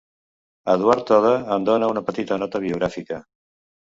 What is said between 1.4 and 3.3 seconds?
en dóna una petita nota biogràfica.